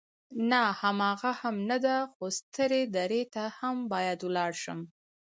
[0.51, 4.79] نه، هماغه هم نه ده، خو سترې درې ته هم باید ولاړ شم.